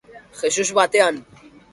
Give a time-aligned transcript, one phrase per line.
[0.39, 1.21] Jesus batean